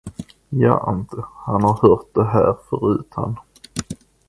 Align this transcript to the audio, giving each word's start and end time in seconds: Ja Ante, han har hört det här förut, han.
Ja 0.49 0.77
Ante, 0.83 1.23
han 1.35 1.63
har 1.63 1.79
hört 1.81 2.13
det 2.13 2.23
här 2.23 2.55
förut, 2.69 3.07
han. 3.09 3.35